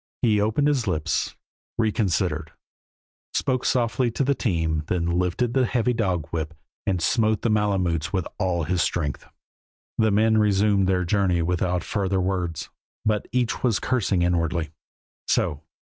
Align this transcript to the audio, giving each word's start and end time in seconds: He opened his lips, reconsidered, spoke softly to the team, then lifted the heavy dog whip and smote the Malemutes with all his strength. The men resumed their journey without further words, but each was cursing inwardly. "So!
He 0.23 0.41
opened 0.41 0.67
his 0.67 0.87
lips, 0.87 1.35
reconsidered, 1.77 2.53
spoke 3.35 3.63
softly 3.63 4.09
to 4.09 4.23
the 4.23 4.33
team, 4.33 4.81
then 4.87 5.05
lifted 5.05 5.53
the 5.53 5.67
heavy 5.67 5.93
dog 5.93 6.25
whip 6.31 6.55
and 6.87 6.99
smote 6.99 7.43
the 7.43 7.51
Malemutes 7.51 8.11
with 8.11 8.27
all 8.39 8.63
his 8.63 8.81
strength. 8.81 9.27
The 9.99 10.09
men 10.09 10.39
resumed 10.39 10.87
their 10.87 11.05
journey 11.05 11.43
without 11.43 11.83
further 11.83 12.19
words, 12.19 12.71
but 13.05 13.27
each 13.31 13.61
was 13.61 13.79
cursing 13.79 14.23
inwardly. 14.23 14.71
"So! 15.27 15.61